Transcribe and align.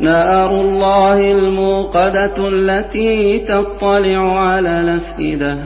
نار 0.00 0.60
الله 0.60 1.32
الموقدة 1.32 2.48
التي 2.48 3.38
تطلع 3.38 4.38
على 4.38 4.80
الأفئدة 4.80 5.56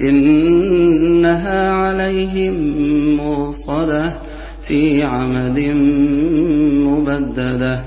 إنها 0.00 1.70
عليهم 1.70 2.54
موصدة 3.16 4.12
في 4.68 5.02
عمد 5.02 5.58
مبددة. 6.86 7.80